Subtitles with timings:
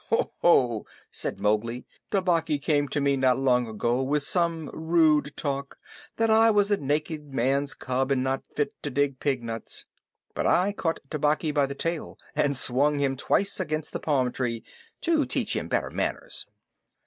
[0.09, 0.31] "Ho!
[0.41, 1.85] ho!" said Mowgli.
[2.09, 5.77] "Tabaqui came to me not long ago with some rude talk
[6.15, 9.85] that I was a naked man's cub and not fit to dig pig nuts.
[10.33, 14.63] But I caught Tabaqui by the tail and swung him twice against a palm tree
[15.01, 16.47] to teach him better manners."